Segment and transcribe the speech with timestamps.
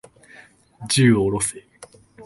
[0.89, 1.63] 銃を下ろせ。